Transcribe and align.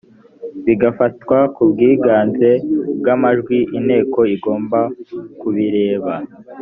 bigafatwa 0.65 1.37
ku 1.55 1.61
bwiganze 1.71 2.49
bw 2.99 3.05
amajwi 3.15 3.57
inteko 3.77 4.19
igomba 4.35 4.79
kubireba 5.39 6.13